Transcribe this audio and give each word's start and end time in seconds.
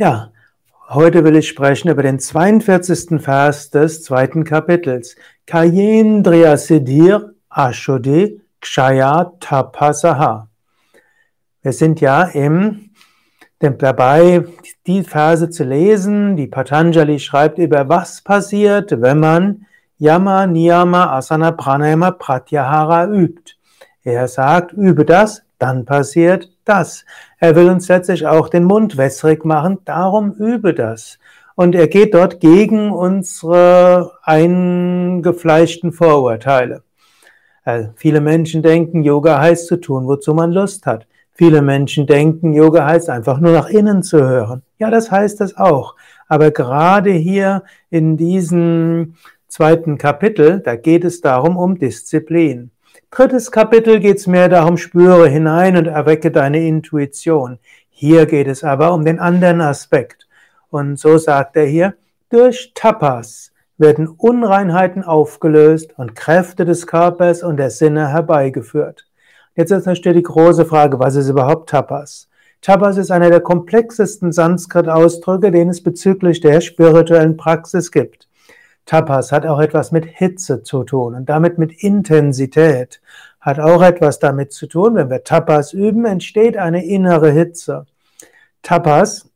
Ja, 0.00 0.30
heute 0.90 1.24
will 1.24 1.34
ich 1.34 1.48
sprechen 1.48 1.88
über 1.88 2.04
den 2.04 2.20
42. 2.20 3.20
Vers 3.20 3.70
des 3.70 4.04
zweiten 4.04 4.44
Kapitels. 4.44 5.16
Kayendriya 5.44 6.56
Siddhir 6.56 7.34
Ashode 7.50 8.40
Kshaya 8.60 9.32
Tapasaha. 9.40 10.46
Wir 11.62 11.72
sind 11.72 12.00
ja 12.00 12.22
im 12.22 12.90
dabei, 13.58 14.44
die 14.86 15.02
Verse 15.02 15.50
zu 15.50 15.64
lesen, 15.64 16.36
die 16.36 16.46
Patanjali 16.46 17.18
schreibt 17.18 17.58
über 17.58 17.88
was 17.88 18.22
passiert, 18.22 19.02
wenn 19.02 19.18
man 19.18 19.66
Yama, 19.98 20.46
Niyama, 20.46 21.16
Asana, 21.16 21.50
Pranayama, 21.50 22.12
Pratyahara 22.12 23.08
übt. 23.08 23.56
Er 24.04 24.28
sagt, 24.28 24.74
übe 24.74 25.04
das, 25.04 25.42
dann 25.58 25.84
passiert 25.84 26.50
das. 26.64 27.04
Er 27.38 27.56
will 27.56 27.68
uns 27.68 27.88
letztlich 27.88 28.26
auch 28.26 28.48
den 28.48 28.64
Mund 28.64 28.96
wässrig 28.96 29.44
machen, 29.44 29.78
darum 29.84 30.32
übe 30.32 30.74
das. 30.74 31.18
Und 31.54 31.74
er 31.74 31.88
geht 31.88 32.14
dort 32.14 32.40
gegen 32.40 32.92
unsere 32.92 34.12
eingefleischten 34.22 35.92
Vorurteile. 35.92 36.82
Also 37.64 37.90
viele 37.96 38.20
Menschen 38.20 38.62
denken, 38.62 39.02
Yoga 39.02 39.40
heißt 39.40 39.66
zu 39.66 39.76
tun, 39.76 40.06
wozu 40.06 40.34
man 40.34 40.52
Lust 40.52 40.86
hat. 40.86 41.06
Viele 41.32 41.62
Menschen 41.62 42.06
denken, 42.06 42.52
Yoga 42.52 42.86
heißt 42.86 43.10
einfach 43.10 43.40
nur 43.40 43.52
nach 43.52 43.68
innen 43.68 44.02
zu 44.02 44.18
hören. 44.18 44.62
Ja, 44.78 44.90
das 44.90 45.10
heißt 45.10 45.40
es 45.40 45.56
auch. 45.56 45.94
Aber 46.28 46.50
gerade 46.50 47.10
hier 47.10 47.62
in 47.90 48.16
diesem 48.16 49.14
zweiten 49.48 49.98
Kapitel, 49.98 50.60
da 50.60 50.76
geht 50.76 51.04
es 51.04 51.20
darum 51.20 51.56
um 51.56 51.78
Disziplin. 51.78 52.70
Drittes 53.10 53.50
Kapitel 53.50 54.00
geht 54.00 54.18
es 54.18 54.26
mehr 54.26 54.50
darum, 54.50 54.76
spüre 54.76 55.28
hinein 55.28 55.78
und 55.78 55.86
erwecke 55.86 56.30
deine 56.30 56.66
Intuition. 56.66 57.58
Hier 57.88 58.26
geht 58.26 58.46
es 58.46 58.62
aber 58.62 58.92
um 58.92 59.02
den 59.02 59.18
anderen 59.18 59.62
Aspekt. 59.62 60.28
Und 60.68 60.98
so 60.98 61.16
sagt 61.16 61.56
er 61.56 61.64
hier, 61.64 61.94
durch 62.28 62.72
Tapas 62.74 63.50
werden 63.78 64.08
Unreinheiten 64.08 65.02
aufgelöst 65.02 65.94
und 65.96 66.14
Kräfte 66.14 66.66
des 66.66 66.86
Körpers 66.86 67.42
und 67.42 67.56
der 67.56 67.70
Sinne 67.70 68.08
herbeigeführt. 68.08 69.06
Jetzt 69.56 69.70
ist 69.70 69.86
natürlich 69.86 70.18
die 70.18 70.22
große 70.24 70.66
Frage, 70.66 70.98
was 70.98 71.16
ist 71.16 71.30
überhaupt 71.30 71.70
Tapas? 71.70 72.28
Tapas 72.60 72.98
ist 72.98 73.10
einer 73.10 73.30
der 73.30 73.40
komplexesten 73.40 74.32
Sanskrit-Ausdrücke, 74.32 75.50
den 75.50 75.70
es 75.70 75.82
bezüglich 75.82 76.40
der 76.40 76.60
spirituellen 76.60 77.38
Praxis 77.38 77.90
gibt. 77.90 78.27
Tapas 78.88 79.32
hat 79.32 79.44
auch 79.44 79.60
etwas 79.60 79.92
mit 79.92 80.06
Hitze 80.06 80.62
zu 80.62 80.82
tun 80.82 81.14
und 81.14 81.28
damit 81.28 81.58
mit 81.58 81.82
Intensität. 81.82 83.02
Hat 83.38 83.60
auch 83.60 83.82
etwas 83.82 84.18
damit 84.18 84.54
zu 84.54 84.66
tun, 84.66 84.94
wenn 84.94 85.10
wir 85.10 85.24
Tapas 85.24 85.74
üben, 85.74 86.06
entsteht 86.06 86.56
eine 86.56 86.86
innere 86.86 87.30
Hitze. 87.30 87.84
Tapas 88.62 89.30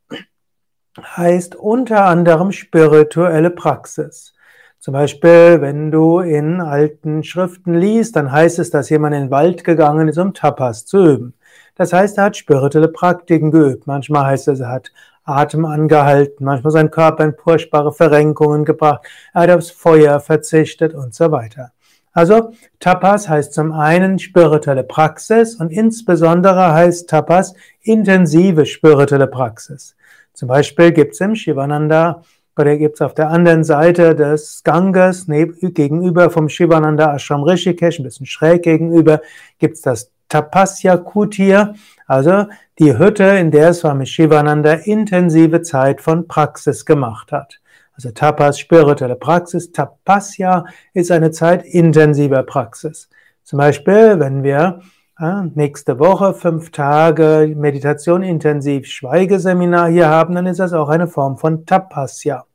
heißt 0.98 1.54
unter 1.54 2.06
anderem 2.06 2.50
spirituelle 2.50 3.50
Praxis. 3.50 4.32
Zum 4.78 4.94
Beispiel, 4.94 5.60
wenn 5.60 5.90
du 5.90 6.20
in 6.20 6.62
alten 6.62 7.22
Schriften 7.22 7.74
liest, 7.74 8.16
dann 8.16 8.32
heißt 8.32 8.58
es, 8.58 8.70
dass 8.70 8.88
jemand 8.88 9.14
in 9.14 9.24
den 9.24 9.30
Wald 9.30 9.64
gegangen 9.64 10.08
ist, 10.08 10.16
um 10.16 10.32
Tapas 10.32 10.86
zu 10.86 11.04
üben. 11.04 11.34
Das 11.74 11.92
heißt, 11.92 12.16
er 12.16 12.24
hat 12.24 12.38
spirituelle 12.38 12.88
Praktiken 12.88 13.50
geübt. 13.50 13.86
Manchmal 13.86 14.24
heißt 14.26 14.48
es, 14.48 14.60
er 14.60 14.70
hat 14.70 14.92
Atem 15.24 15.64
angehalten, 15.64 16.44
manchmal 16.44 16.72
sein 16.72 16.90
Körper 16.90 17.24
in 17.24 17.34
furchtbare 17.34 17.92
Verrenkungen 17.92 18.64
gebracht, 18.64 19.02
er 19.32 19.42
hat 19.42 19.50
aufs 19.50 19.70
Feuer 19.70 20.20
verzichtet 20.20 20.94
und 20.94 21.14
so 21.14 21.30
weiter. 21.30 21.72
Also 22.12 22.52
Tapas 22.78 23.28
heißt 23.28 23.54
zum 23.54 23.72
einen 23.72 24.18
spirituelle 24.18 24.84
Praxis 24.84 25.54
und 25.56 25.70
insbesondere 25.72 26.72
heißt 26.72 27.08
Tapas 27.08 27.54
intensive 27.80 28.66
spirituelle 28.66 29.26
Praxis. 29.26 29.96
Zum 30.34 30.48
Beispiel 30.48 30.92
gibt 30.92 31.14
es 31.14 31.20
im 31.20 31.34
Shivananda 31.34 32.22
oder 32.58 32.76
gibt 32.76 32.96
es 32.96 33.00
auf 33.00 33.14
der 33.14 33.30
anderen 33.30 33.64
Seite 33.64 34.14
des 34.14 34.62
Ganges, 34.62 35.26
gegenüber 35.26 36.28
vom 36.28 36.50
Shivananda 36.50 37.14
Ashram 37.14 37.44
Rishikesh, 37.44 37.98
ein 37.98 38.02
bisschen 38.02 38.26
schräg 38.26 38.62
gegenüber, 38.62 39.22
gibt 39.58 39.76
es 39.76 39.82
das 39.82 40.11
Tapasya 40.32 40.96
Kutir, 40.96 41.74
also 42.06 42.46
die 42.78 42.96
Hütte, 42.96 43.24
in 43.24 43.50
der 43.50 43.74
Swami 43.74 44.06
Shivananda 44.06 44.72
intensive 44.72 45.60
Zeit 45.60 46.00
von 46.00 46.26
Praxis 46.26 46.86
gemacht 46.86 47.32
hat. 47.32 47.60
Also 47.92 48.12
Tapas, 48.12 48.58
spirituelle 48.58 49.16
Praxis, 49.16 49.72
Tapasya 49.72 50.64
ist 50.94 51.10
eine 51.10 51.32
Zeit 51.32 51.66
intensiver 51.66 52.44
Praxis. 52.44 53.10
Zum 53.44 53.58
Beispiel, 53.58 54.18
wenn 54.18 54.42
wir 54.42 54.80
äh, 55.20 55.42
nächste 55.54 55.98
Woche 55.98 56.32
fünf 56.32 56.70
Tage 56.70 57.52
Meditation 57.54 58.22
intensiv 58.22 58.86
Schweigeseminar 58.86 59.90
hier 59.90 60.08
haben, 60.08 60.34
dann 60.34 60.46
ist 60.46 60.60
das 60.60 60.72
auch 60.72 60.88
eine 60.88 61.08
Form 61.08 61.36
von 61.36 61.66
Tapasya. 61.66 62.46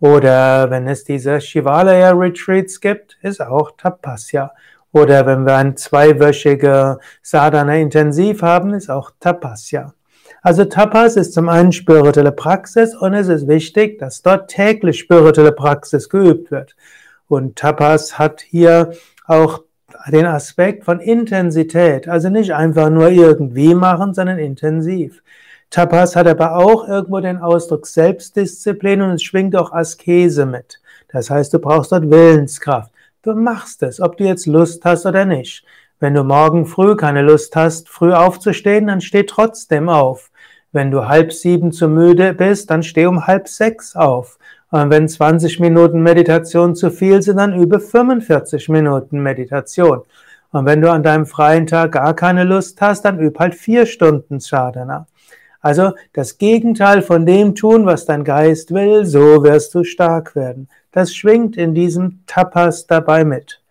Oder 0.00 0.70
wenn 0.70 0.88
es 0.88 1.04
diese 1.04 1.38
Shivalaya 1.42 2.12
Retreats 2.12 2.80
gibt, 2.80 3.18
ist 3.20 3.42
auch 3.42 3.72
Tapasya. 3.76 4.52
Oder 4.94 5.26
wenn 5.26 5.44
wir 5.44 5.56
ein 5.56 5.76
zweiwöchige 5.76 7.00
Sadhana 7.20 7.74
intensiv 7.74 8.42
haben, 8.42 8.74
ist 8.74 8.88
auch 8.88 9.10
Tapasya. 9.18 9.92
Also 10.40 10.64
Tapas 10.66 11.16
ist 11.16 11.34
zum 11.34 11.48
einen 11.48 11.72
spirituelle 11.72 12.30
Praxis 12.30 12.94
und 12.94 13.12
es 13.12 13.26
ist 13.26 13.48
wichtig, 13.48 13.98
dass 13.98 14.22
dort 14.22 14.48
täglich 14.48 15.00
spirituelle 15.00 15.50
Praxis 15.50 16.08
geübt 16.08 16.52
wird. 16.52 16.76
Und 17.26 17.56
Tapas 17.56 18.20
hat 18.20 18.42
hier 18.42 18.92
auch 19.26 19.62
den 20.12 20.26
Aspekt 20.26 20.84
von 20.84 21.00
Intensität, 21.00 22.06
also 22.06 22.28
nicht 22.28 22.54
einfach 22.54 22.88
nur 22.88 23.08
irgendwie 23.08 23.74
machen, 23.74 24.14
sondern 24.14 24.38
intensiv. 24.38 25.24
Tapas 25.70 26.14
hat 26.14 26.28
aber 26.28 26.54
auch 26.54 26.86
irgendwo 26.86 27.18
den 27.18 27.38
Ausdruck 27.38 27.88
Selbstdisziplin 27.88 29.02
und 29.02 29.10
es 29.10 29.24
schwingt 29.24 29.56
auch 29.56 29.72
Askese 29.72 30.46
mit. 30.46 30.80
Das 31.10 31.30
heißt, 31.30 31.52
du 31.52 31.58
brauchst 31.58 31.90
dort 31.90 32.08
Willenskraft. 32.08 32.93
Du 33.24 33.34
machst 33.34 33.82
es, 33.82 34.02
ob 34.02 34.18
du 34.18 34.24
jetzt 34.24 34.44
Lust 34.44 34.84
hast 34.84 35.06
oder 35.06 35.24
nicht. 35.24 35.64
Wenn 35.98 36.12
du 36.12 36.24
morgen 36.24 36.66
früh 36.66 36.94
keine 36.94 37.22
Lust 37.22 37.56
hast, 37.56 37.88
früh 37.88 38.12
aufzustehen, 38.12 38.86
dann 38.86 39.00
steh 39.00 39.22
trotzdem 39.22 39.88
auf. 39.88 40.30
Wenn 40.72 40.90
du 40.90 41.08
halb 41.08 41.32
sieben 41.32 41.72
zu 41.72 41.88
müde 41.88 42.34
bist, 42.34 42.68
dann 42.68 42.82
steh 42.82 43.06
um 43.06 43.26
halb 43.26 43.48
sechs 43.48 43.96
auf. 43.96 44.38
Und 44.70 44.90
wenn 44.90 45.08
20 45.08 45.58
Minuten 45.58 46.02
Meditation 46.02 46.74
zu 46.74 46.90
viel 46.90 47.22
sind, 47.22 47.38
dann 47.38 47.58
übe 47.58 47.80
45 47.80 48.68
Minuten 48.68 49.22
Meditation. 49.22 50.02
Und 50.52 50.66
wenn 50.66 50.82
du 50.82 50.92
an 50.92 51.02
deinem 51.02 51.24
freien 51.24 51.66
Tag 51.66 51.92
gar 51.92 52.12
keine 52.12 52.44
Lust 52.44 52.78
hast, 52.82 53.06
dann 53.06 53.18
übe 53.18 53.38
halt 53.38 53.54
vier 53.54 53.86
Stunden 53.86 54.38
Sadhana. 54.38 55.06
Also 55.64 55.92
das 56.12 56.36
Gegenteil 56.36 57.00
von 57.00 57.24
dem 57.24 57.54
tun, 57.54 57.86
was 57.86 58.04
dein 58.04 58.22
Geist 58.22 58.74
will, 58.74 59.06
so 59.06 59.42
wirst 59.42 59.74
du 59.74 59.82
stark 59.82 60.36
werden. 60.36 60.68
Das 60.92 61.14
schwingt 61.14 61.56
in 61.56 61.74
diesem 61.74 62.20
Tapas 62.26 62.86
dabei 62.86 63.24
mit. 63.24 63.62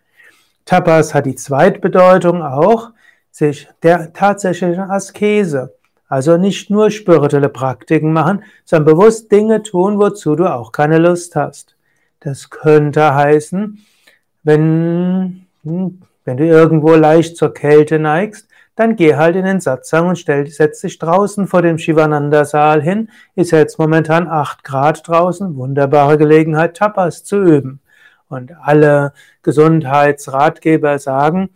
Tapas 0.64 1.14
hat 1.14 1.24
die 1.24 1.36
Zweitbedeutung 1.36 2.42
auch 2.42 2.90
sich 3.30 3.68
der 3.84 4.12
tatsächlichen 4.12 4.90
Askese. 4.90 5.72
Also 6.08 6.36
nicht 6.36 6.68
nur 6.68 6.90
spirituelle 6.90 7.48
Praktiken 7.48 8.12
machen, 8.12 8.42
sondern 8.64 8.96
bewusst 8.96 9.30
Dinge 9.30 9.62
tun, 9.62 10.00
wozu 10.00 10.34
du 10.34 10.52
auch 10.52 10.72
keine 10.72 10.98
Lust 10.98 11.36
hast. 11.36 11.76
Das 12.18 12.50
könnte 12.50 13.14
heißen, 13.14 13.78
wenn, 14.42 15.46
hm, 15.62 16.02
wenn 16.24 16.36
du 16.38 16.44
irgendwo 16.44 16.96
leicht 16.96 17.36
zur 17.36 17.54
Kälte 17.54 18.00
neigst, 18.00 18.48
dann 18.76 18.96
geh 18.96 19.14
halt 19.14 19.36
in 19.36 19.44
den 19.44 19.60
Satsang 19.60 20.08
und 20.08 20.18
stell, 20.18 20.46
setz 20.46 20.80
dich 20.80 20.98
draußen 20.98 21.46
vor 21.46 21.62
dem 21.62 21.78
Shivananda-Saal 21.78 22.82
hin. 22.82 23.08
Ist 23.36 23.52
jetzt 23.52 23.78
momentan 23.78 24.26
8 24.26 24.64
Grad 24.64 25.06
draußen, 25.06 25.56
wunderbare 25.56 26.18
Gelegenheit, 26.18 26.76
Tapas 26.76 27.24
zu 27.24 27.42
üben. 27.42 27.80
Und 28.28 28.52
alle 28.60 29.12
Gesundheitsratgeber 29.42 30.98
sagen, 30.98 31.50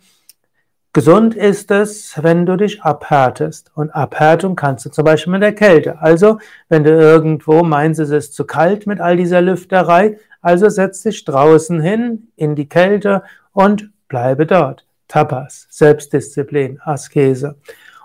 gesund 0.93 1.35
ist 1.35 1.71
es, 1.71 2.13
wenn 2.21 2.45
du 2.45 2.55
dich 2.55 2.83
abhärtest. 2.83 3.71
Und 3.75 3.89
Abhärtung 3.89 4.55
kannst 4.55 4.85
du 4.85 4.89
zum 4.89 5.03
Beispiel 5.03 5.33
mit 5.33 5.41
der 5.41 5.55
Kälte. 5.55 5.99
Also, 5.99 6.39
wenn 6.69 6.85
du 6.85 6.91
irgendwo 6.91 7.63
meinst, 7.63 7.99
es 7.99 8.11
ist 8.11 8.33
zu 8.33 8.45
kalt 8.45 8.87
mit 8.87 9.01
all 9.01 9.17
dieser 9.17 9.41
Lüfterei, 9.41 10.17
also 10.41 10.69
setz 10.69 11.01
dich 11.03 11.25
draußen 11.25 11.81
hin 11.81 12.29
in 12.37 12.55
die 12.55 12.69
Kälte 12.69 13.23
und 13.51 13.89
bleibe 14.07 14.45
dort. 14.45 14.85
Tapas, 15.09 15.67
Selbstdisziplin, 15.69 16.79
Askese. 16.85 17.57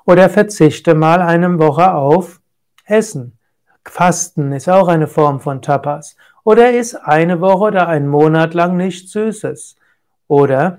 Oder 0.04 0.28
verzichte 0.28 0.94
mal 0.94 1.20
eine 1.20 1.58
Woche 1.60 1.94
auf 1.94 2.40
Essen. 2.84 3.38
Fasten 3.84 4.52
ist 4.52 4.68
auch 4.68 4.88
eine 4.88 5.06
Form 5.06 5.38
von 5.40 5.62
Tapas. 5.62 6.16
Oder 6.42 6.72
iss 6.72 6.94
eine 6.94 7.40
Woche 7.40 7.64
oder 7.64 7.88
einen 7.88 8.08
Monat 8.08 8.54
lang 8.54 8.76
nichts 8.76 9.12
Süßes. 9.12 9.76
Oder 10.26 10.78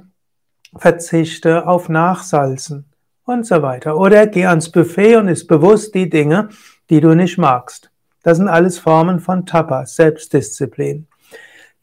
verzichte 0.75 1.67
auf 1.67 1.87
Nachsalzen 1.87 2.85
und 3.25 3.45
so 3.45 3.61
weiter. 3.61 3.97
Oder 3.97 4.27
geh 4.27 4.45
ans 4.45 4.71
Buffet 4.71 5.15
und 5.17 5.27
iss 5.27 5.47
bewusst 5.47 5.95
die 5.95 6.09
Dinge, 6.09 6.49
die 6.89 7.01
du 7.01 7.15
nicht 7.15 7.37
magst. 7.37 7.91
Das 8.23 8.37
sind 8.37 8.47
alles 8.47 8.79
Formen 8.79 9.19
von 9.19 9.45
Tapas, 9.45 9.95
Selbstdisziplin. 9.95 11.07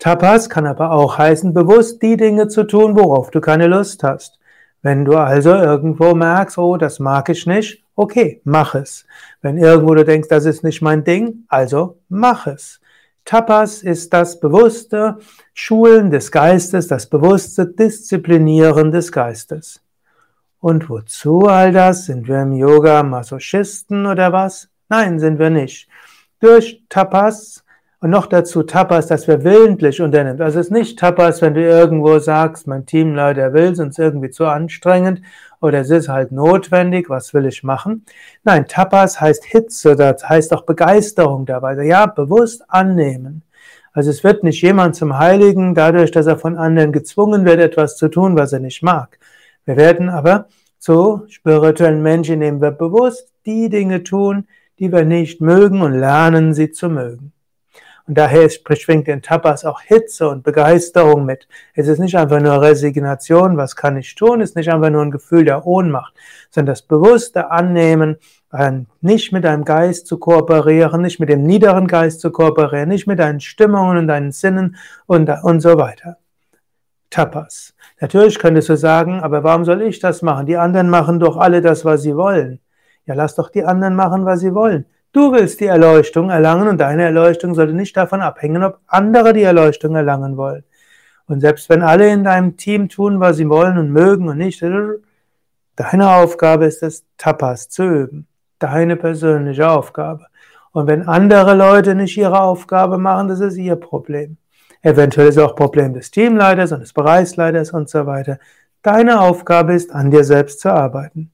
Tapas 0.02 0.50
kann 0.50 0.66
aber 0.66 0.90
auch 0.90 1.19
heißen, 1.19 1.54
bewusst 1.54 2.02
die 2.02 2.16
Dinge 2.16 2.49
zu 2.49 2.64
tun, 2.64 2.96
worauf 2.96 3.31
du 3.31 3.40
keine 3.40 3.69
Lust 3.69 4.02
hast. 4.02 4.38
Wenn 4.82 5.04
du 5.04 5.16
also 5.16 5.50
irgendwo 5.50 6.14
merkst, 6.14 6.58
oh, 6.58 6.76
das 6.76 6.99
mag 6.99 7.28
ich 7.28 7.46
nicht, 7.46 7.82
Okay, 7.94 8.40
mach 8.44 8.75
es. 8.75 9.04
Wenn 9.43 9.58
irgendwo 9.58 9.94
du 9.94 10.04
denkst, 10.04 10.28
das 10.28 10.46
ist 10.46 10.64
nicht 10.64 10.81
mein 10.81 11.04
Ding, 11.04 11.44
also 11.49 11.99
mach 12.08 12.46
es. 12.46 12.81
Tapas 13.25 13.82
ist 13.82 14.12
das 14.12 14.40
bewusste 14.40 15.19
Schulen 15.52 16.10
des 16.10 16.32
Geistes, 16.32 16.88
das 16.88 17.06
bewusste 17.06 17.66
Disziplinieren 17.66 18.90
des 18.90 19.12
Geistes. 19.12 19.82
Und 20.58 20.88
wozu 20.88 21.43
all 21.43 21.72
das? 21.72 22.06
Sind 22.06 22.28
wir 22.28 22.43
im 22.43 22.52
Yoga 22.52 23.02
Masochisten 23.02 24.06
oder 24.06 24.32
was? 24.32 24.69
Nein, 24.88 25.19
sind 25.19 25.38
wir 25.38 25.50
nicht. 25.50 25.88
Durch 26.40 26.82
Tapas 26.88 27.62
und 28.02 28.10
noch 28.10 28.26
dazu 28.26 28.64
Tapas, 28.64 29.06
dass 29.06 29.28
wir 29.28 29.44
willentlich 29.44 30.00
unternehmen. 30.00 30.37
Das 30.37 30.56
ist 30.56 30.72
nicht 30.72 30.99
Tapas, 30.99 31.40
wenn 31.40 31.54
du 31.54 31.62
irgendwo 31.62 32.19
sagst, 32.19 32.66
mein 32.66 32.84
Teamleiter 32.84 33.52
will 33.52 33.70
es 33.72 33.78
uns 33.78 33.96
irgendwie 33.96 34.31
zu 34.31 34.44
anstrengend 34.44 35.22
oder 35.60 35.82
es 35.82 35.90
ist 35.90 36.08
halt 36.08 36.32
notwendig, 36.32 37.08
was 37.08 37.32
will 37.32 37.46
ich 37.46 37.62
machen? 37.62 38.04
Nein, 38.43 38.66
Tapas 38.66 39.20
heißt 39.20 39.44
Hitze, 39.44 39.94
das 39.94 40.28
heißt 40.28 40.52
auch 40.52 40.64
Begeisterung 40.64 41.46
dabei. 41.46 41.81
Ja, 41.84 42.06
bewusst 42.06 42.64
annehmen. 42.66 43.43
Also 43.93 44.10
es 44.10 44.25
wird 44.25 44.43
nicht 44.43 44.60
jemand 44.62 44.96
zum 44.96 45.16
Heiligen 45.16 45.76
dadurch, 45.76 46.10
dass 46.10 46.26
er 46.26 46.38
von 46.38 46.56
anderen 46.56 46.90
gezwungen 46.90 47.44
wird, 47.44 47.60
etwas 47.60 47.96
zu 47.96 48.08
tun, 48.08 48.37
was 48.37 48.52
er 48.52 48.60
nicht 48.60 48.82
mag. 48.82 49.20
Wir 49.64 49.76
werden 49.76 50.08
aber 50.08 50.49
zu 50.81 51.22
spirituellen 51.28 52.02
Menschen, 52.02 52.34
indem 52.34 52.60
wir 52.60 52.72
bewusst 52.72 53.32
die 53.46 53.69
Dinge 53.69 54.02
tun, 54.02 54.49
die 54.81 54.90
wir 54.90 55.04
nicht 55.04 55.40
mögen 55.40 55.82
und 55.82 55.93
lernen, 55.93 56.52
sie 56.52 56.72
zu 56.72 56.88
mögen. 56.88 57.32
Und 58.12 58.19
daher 58.19 58.50
schwingt 58.50 59.09
in 59.09 59.23
Tapas 59.23 59.64
auch 59.64 59.81
Hitze 59.81 60.29
und 60.29 60.43
Begeisterung 60.43 61.25
mit. 61.25 61.49
Es 61.73 61.88
ist 61.88 61.99
nicht 61.99 62.14
einfach 62.19 62.43
nur 62.43 62.61
Resignation, 62.61 63.56
was 63.56 63.75
kann 63.75 63.97
ich 63.97 64.14
tun, 64.14 64.43
es 64.43 64.50
ist 64.50 64.56
nicht 64.56 64.70
einfach 64.70 64.91
nur 64.91 65.00
ein 65.00 65.11
Gefühl 65.11 65.47
der 65.47 65.67
Ohnmacht, 65.67 66.12
sondern 66.50 66.75
das 66.75 66.82
bewusste 66.82 67.50
Annehmen, 67.50 68.19
nicht 69.00 69.32
mit 69.32 69.44
deinem 69.44 69.64
Geist 69.64 70.09
zu 70.09 70.19
kooperieren, 70.19 71.00
nicht 71.00 71.20
mit 71.20 71.31
dem 71.31 71.44
niederen 71.44 71.87
Geist 71.87 72.20
zu 72.20 72.31
kooperieren, 72.31 72.91
nicht 72.91 73.06
mit 73.06 73.19
deinen 73.19 73.41
Stimmungen 73.41 73.97
und 73.97 74.09
deinen 74.09 74.31
Sinnen 74.31 74.76
und, 75.06 75.31
und 75.43 75.61
so 75.61 75.79
weiter. 75.79 76.19
Tapas. 77.09 77.73
Natürlich 77.99 78.38
könntest 78.38 78.69
du 78.69 78.76
sagen, 78.76 79.20
aber 79.20 79.43
warum 79.43 79.64
soll 79.64 79.81
ich 79.81 80.00
das 80.00 80.20
machen? 80.20 80.44
Die 80.44 80.59
anderen 80.59 80.91
machen 80.91 81.19
doch 81.19 81.38
alle 81.38 81.62
das, 81.62 81.87
was 81.87 82.03
sie 82.03 82.14
wollen. 82.14 82.61
Ja, 83.06 83.14
lass 83.14 83.37
doch 83.37 83.49
die 83.49 83.64
anderen 83.64 83.97
machen, 83.97 84.26
was 84.26 84.41
sie 84.41 84.55
wollen. 84.55 84.85
Du 85.12 85.31
willst 85.31 85.61
die 85.61 85.67
Erleuchtung 85.67 86.31
erlangen 86.31 86.69
und 86.69 86.79
deine 86.79 87.05
Erleuchtung 87.05 87.55
sollte 87.55 87.75
nicht 87.75 87.94
davon 87.97 88.23
abhängen, 88.23 88.64
ob 88.64 88.79
andere 88.87 89.35
die 89.35 89.43
Erleuchtung 89.43 89.94
erlangen 89.94 90.38
wollen. 90.38 90.64
Und 91.26 91.41
selbst 91.41 91.69
wenn 91.69 91.82
alle 91.82 92.11
in 92.11 92.25
deinem 92.25 92.56
Team 92.56 92.88
tun, 92.88 93.20
was 93.20 93.37
sie 93.37 93.49
wollen 93.49 93.76
und 93.76 93.91
mögen 93.91 94.29
und 94.29 94.38
nicht, 94.38 94.62
deine 95.76 96.11
Aufgabe 96.11 96.64
ist 96.64 96.82
es, 96.82 97.05
Tapas 97.19 97.69
zu 97.69 97.85
üben. 97.85 98.26
Deine 98.59 98.97
persönliche 98.97 99.69
Aufgabe. 99.69 100.26
Und 100.73 100.87
wenn 100.87 101.06
andere 101.06 101.55
Leute 101.55 101.94
nicht 101.94 102.17
ihre 102.17 102.41
Aufgabe 102.41 102.97
machen, 102.97 103.29
das 103.29 103.41
ist 103.41 103.59
ihr 103.59 103.76
Problem. 103.76 104.38
Eventuell 104.81 105.29
ist 105.29 105.37
es 105.37 105.43
auch 105.43 105.55
Problem 105.55 105.93
des 105.93 106.11
Teamleiters 106.11 106.73
und 106.73 106.81
des 106.81 106.94
Bereichsleiters 106.94 107.73
und 107.73 107.91
so 107.91 108.06
weiter. 108.06 108.38
Deine 108.81 109.20
Aufgabe 109.20 109.75
ist, 109.75 109.94
an 109.94 110.11
dir 110.11 110.25
selbst 110.25 110.61
zu 110.61 110.73
arbeiten. 110.73 111.31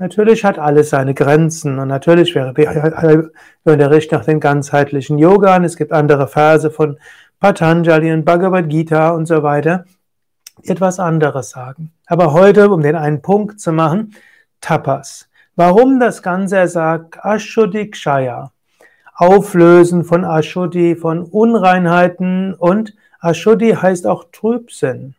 Natürlich 0.00 0.44
hat 0.44 0.60
alles 0.60 0.90
seine 0.90 1.12
Grenzen 1.12 1.80
und 1.80 1.88
natürlich 1.88 2.32
wäre 2.36 2.56
wir 2.56 3.30
unterrichten 3.64 4.14
auch 4.14 4.24
den 4.24 4.38
ganzheitlichen 4.38 5.18
Yoga 5.18 5.56
und 5.56 5.64
es 5.64 5.76
gibt 5.76 5.92
andere 5.92 6.28
Verse 6.28 6.70
von 6.70 6.98
Patanjali 7.40 8.12
und 8.12 8.24
Bhagavad 8.24 8.68
Gita 8.68 9.10
und 9.10 9.26
so 9.26 9.42
weiter, 9.42 9.84
die 10.64 10.70
etwas 10.70 11.00
anderes 11.00 11.50
sagen. 11.50 11.92
Aber 12.06 12.32
heute, 12.32 12.70
um 12.70 12.80
den 12.80 12.94
einen 12.94 13.22
Punkt 13.22 13.60
zu 13.60 13.72
machen, 13.72 14.14
Tapas. 14.60 15.28
Warum 15.56 15.98
das 15.98 16.22
Ganze? 16.22 16.58
Er 16.58 16.68
sagt 16.68 17.24
Ashuddhikshaya. 17.24 18.52
Auflösen 19.16 20.04
von 20.04 20.24
Ashuddhi, 20.24 20.94
von 20.94 21.24
Unreinheiten 21.24 22.54
und 22.54 22.94
Ashuddhi 23.18 23.72
heißt 23.72 24.06
auch 24.06 24.26
Trübsinn. 24.30 25.16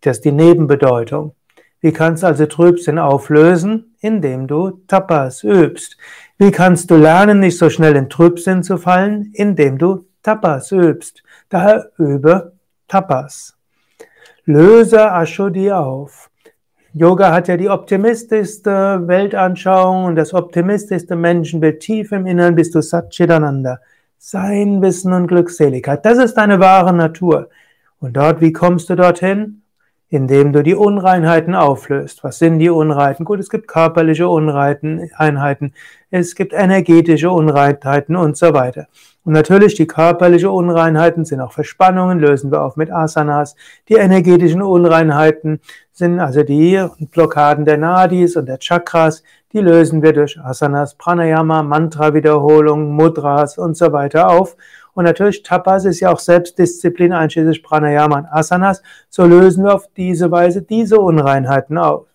Das 0.00 0.18
ist 0.18 0.24
die 0.24 0.32
Nebenbedeutung. 0.32 1.34
Wie 1.82 1.92
kannst 1.92 2.22
du 2.22 2.28
also 2.28 2.46
Trübsinn 2.46 2.98
auflösen? 2.98 3.89
Indem 4.00 4.46
du 4.46 4.80
Tapas 4.86 5.44
übst. 5.44 5.96
Wie 6.38 6.50
kannst 6.50 6.90
du 6.90 6.96
lernen, 6.96 7.40
nicht 7.40 7.58
so 7.58 7.68
schnell 7.68 7.96
in 7.96 8.08
Trübsinn 8.08 8.62
zu 8.62 8.78
fallen? 8.78 9.30
Indem 9.34 9.78
du 9.78 10.06
Tapas 10.22 10.72
übst. 10.72 11.22
Daher 11.48 11.90
übe 11.98 12.52
Tapas. 12.88 13.56
Löse 14.46 15.12
Ashuddhi 15.12 15.70
auf. 15.70 16.30
Yoga 16.92 17.32
hat 17.32 17.46
ja 17.46 17.56
die 17.56 17.68
optimistischste 17.68 19.06
Weltanschauung 19.06 20.06
und 20.06 20.16
das 20.16 20.34
optimistischste 20.34 21.14
Menschenbild. 21.14 21.80
Tief 21.80 22.10
im 22.10 22.26
Inneren 22.26 22.56
bist 22.56 22.74
du 22.74 22.82
Satchitananda. 22.82 23.78
Sein 24.18 24.82
Wissen 24.82 25.12
und 25.12 25.28
Glückseligkeit. 25.28 26.04
Das 26.04 26.18
ist 26.18 26.34
deine 26.34 26.58
wahre 26.58 26.92
Natur. 26.92 27.48
Und 28.00 28.16
dort, 28.16 28.40
wie 28.40 28.52
kommst 28.52 28.90
du 28.90 28.96
dorthin? 28.96 29.59
Indem 30.10 30.52
du 30.52 30.62
die 30.62 30.74
Unreinheiten 30.74 31.54
auflöst. 31.54 32.24
Was 32.24 32.40
sind 32.40 32.58
die 32.58 32.68
Unreinheiten? 32.68 33.24
Gut, 33.24 33.38
es 33.38 33.48
gibt 33.48 33.68
körperliche 33.68 34.28
Unreinheiten, 34.28 35.72
es 36.10 36.34
gibt 36.34 36.52
energetische 36.52 37.30
Unreinheiten 37.30 38.16
und 38.16 38.36
so 38.36 38.52
weiter. 38.52 38.88
Und 39.24 39.34
natürlich 39.34 39.76
die 39.76 39.86
körperlichen 39.86 40.48
Unreinheiten 40.48 41.24
sind 41.24 41.40
auch 41.40 41.52
Verspannungen, 41.52 42.18
lösen 42.18 42.50
wir 42.50 42.62
auf 42.62 42.76
mit 42.76 42.90
Asanas. 42.90 43.54
Die 43.88 43.94
energetischen 43.94 44.62
Unreinheiten 44.62 45.60
sind 45.92 46.18
also 46.18 46.42
die 46.42 46.84
Blockaden 47.12 47.64
der 47.64 47.76
Nadis 47.76 48.36
und 48.36 48.46
der 48.46 48.58
Chakras, 48.58 49.22
die 49.52 49.60
lösen 49.60 50.02
wir 50.02 50.12
durch 50.12 50.40
Asanas, 50.40 50.94
Pranayama, 50.96 51.62
Mantra-Wiederholung, 51.62 52.92
Mudras 52.96 53.58
und 53.58 53.76
so 53.76 53.92
weiter 53.92 54.28
auf. 54.28 54.56
Und 54.94 55.04
natürlich 55.04 55.42
Tapas 55.42 55.84
ist 55.84 56.00
ja 56.00 56.12
auch 56.12 56.18
Selbstdisziplin, 56.18 57.12
einschließlich 57.12 57.62
Pranayama 57.62 58.18
und 58.18 58.26
Asanas. 58.26 58.82
So 59.08 59.24
lösen 59.24 59.64
wir 59.64 59.74
auf 59.74 59.88
diese 59.96 60.30
Weise 60.30 60.62
diese 60.62 60.98
Unreinheiten 60.98 61.78
auf. 61.78 62.06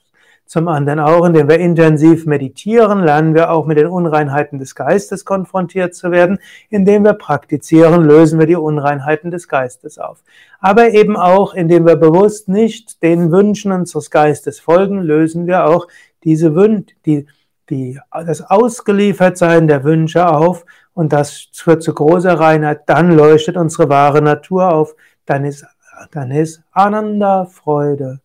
Zum 0.48 0.68
anderen 0.68 1.00
auch, 1.00 1.26
indem 1.26 1.50
wir 1.50 1.58
intensiv 1.58 2.28
meditieren, 2.28 3.04
lernen 3.04 3.34
wir 3.34 3.50
auch 3.50 3.66
mit 3.66 3.80
den 3.80 3.88
Unreinheiten 3.88 4.60
des 4.60 4.76
Geistes 4.76 5.26
konfrontiert 5.26 5.96
zu 5.96 6.12
werden. 6.12 6.38
Indem 6.70 7.04
wir 7.04 7.14
praktizieren, 7.14 8.04
lösen 8.04 8.38
wir 8.38 8.46
die 8.46 8.56
Unreinheiten 8.56 9.32
des 9.32 9.48
Geistes 9.48 9.98
auf. 9.98 10.22
Aber 10.60 10.92
eben 10.92 11.18
auch, 11.18 11.56
indem 11.56 11.88
wir 11.88 11.96
bewusst 11.96 12.48
nicht 12.48 13.02
den 13.02 13.32
Wünschen 13.32 13.72
unseres 13.72 14.12
Geistes 14.12 14.60
folgen, 14.60 15.00
lösen 15.00 15.48
wir 15.48 15.66
auch 15.66 15.88
diese 16.24 16.54
Wünsche, 16.54 16.96
die, 17.08 17.26
die, 17.70 18.00
das 18.12 18.42
Ausgeliefertsein 18.42 19.68
der 19.68 19.84
Wünsche 19.84 20.28
auf 20.28 20.66
und 20.94 21.14
das 21.14 21.48
führt 21.54 21.84
zu 21.84 21.94
großer 21.94 22.40
Reinheit, 22.40 22.82
dann 22.88 23.12
leuchtet 23.12 23.58
unsere 23.58 23.90
wahre 23.90 24.22
Natur 24.22 24.72
auf, 24.72 24.96
dann 25.26 25.46
ist, 25.46 25.66
dann 26.12 26.32
ist 26.32 26.62
Ananda 26.72 27.46
Freude, 27.46 28.22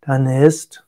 dann 0.00 0.26
ist 0.26 0.84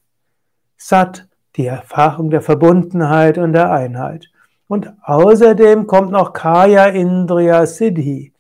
Sat 0.76 1.26
die 1.56 1.66
Erfahrung 1.66 2.30
der 2.30 2.42
Verbundenheit 2.42 3.38
und 3.38 3.54
der 3.54 3.72
Einheit. 3.72 4.30
Und 4.68 4.92
außerdem 5.02 5.86
kommt 5.86 6.10
noch 6.12 6.32
Kaya 6.32 6.86
Indriya 6.86 7.66
Siddhi. 7.66 8.32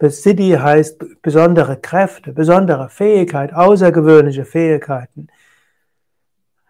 Siddhi 0.00 0.58
heißt 0.60 1.22
besondere 1.22 1.78
Kräfte, 1.78 2.32
besondere 2.32 2.90
Fähigkeit, 2.90 3.54
außergewöhnliche 3.54 4.44
Fähigkeiten. 4.44 5.28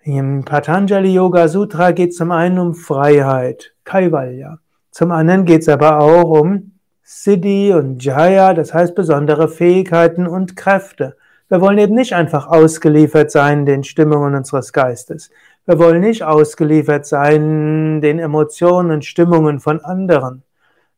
Im 0.07 0.45
Patanjali 0.45 1.15
Yoga 1.15 1.49
Sutra 1.49 1.93
geht 1.93 2.11
es 2.11 2.17
zum 2.17 2.31
einen 2.31 2.59
um 2.59 2.75
Freiheit, 2.75 3.73
Kaivalya. 3.85 4.59
Zum 4.91 5.11
anderen 5.11 5.47
geht 5.47 5.63
es 5.63 5.69
aber 5.71 5.99
auch 5.99 6.25
um 6.43 6.73
Siddhi 7.03 7.73
und 7.73 8.05
Jaya, 8.05 8.53
das 8.53 8.75
heißt 8.75 8.95
besondere 8.95 9.49
Fähigkeiten 9.49 10.27
und 10.27 10.57
Kräfte. 10.57 11.17
Wir 11.49 11.63
wollen 11.63 11.79
eben 11.79 11.95
nicht 11.95 12.13
einfach 12.13 12.49
ausgeliefert 12.49 13.31
sein 13.31 13.65
den 13.65 13.83
Stimmungen 13.83 14.35
unseres 14.35 14.75
Geistes. 14.75 15.31
Wir 15.65 15.79
wollen 15.79 16.03
nicht 16.03 16.23
ausgeliefert 16.23 17.07
sein 17.07 18.03
den 18.03 18.19
Emotionen 18.19 18.91
und 18.91 19.07
Stimmungen 19.07 19.59
von 19.59 19.81
anderen. 19.81 20.43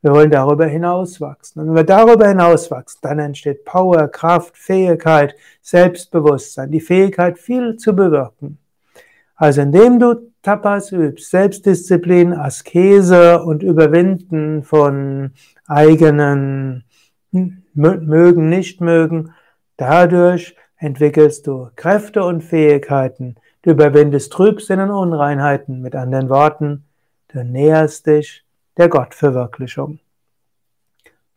Wir 0.02 0.10
wollen 0.10 0.32
darüber 0.32 0.66
hinauswachsen. 0.66 1.62
Und 1.62 1.68
wenn 1.68 1.76
wir 1.76 1.84
darüber 1.84 2.26
hinauswachsen, 2.26 2.98
dann 3.02 3.20
entsteht 3.20 3.64
Power, 3.64 4.08
Kraft, 4.08 4.58
Fähigkeit, 4.58 5.36
Selbstbewusstsein, 5.62 6.72
die 6.72 6.80
Fähigkeit, 6.80 7.38
viel 7.38 7.76
zu 7.76 7.94
bewirken. 7.94 8.58
Also 9.36 9.60
indem 9.60 9.98
du 9.98 10.32
Tapas 10.42 10.92
übst, 10.92 11.30
Selbstdisziplin, 11.30 12.32
Askese 12.32 13.42
und 13.42 13.62
Überwinden 13.62 14.62
von 14.62 15.32
eigenen 15.66 16.84
mögen, 17.74 18.48
nicht 18.48 18.80
mögen, 18.80 19.34
dadurch 19.76 20.56
entwickelst 20.78 21.46
du 21.46 21.68
Kräfte 21.76 22.24
und 22.24 22.42
Fähigkeiten. 22.42 23.36
Du 23.62 23.72
überwindest 23.72 24.32
Trübsinn 24.32 24.80
und 24.80 24.90
Unreinheiten. 24.90 25.82
Mit 25.82 25.96
anderen 25.96 26.28
Worten, 26.28 26.84
du 27.28 27.44
näherst 27.44 28.06
dich 28.06 28.44
der 28.76 28.88
Gottverwirklichung. 28.88 29.98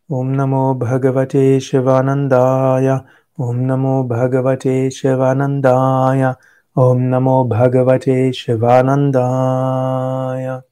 Om 0.07 0.31
Namo 0.33 0.75
Bhagavate 0.75 1.59
Shivanandaya. 1.59 3.05
Om 3.37 3.65
Namo 3.65 4.03
Bhagavate 4.03 4.91
Shivanandaya. 4.91 6.37
Om 6.79 7.11
Namo 7.11 7.43
Bhagavate 7.43 8.31
Shivanandaya. 8.31 10.63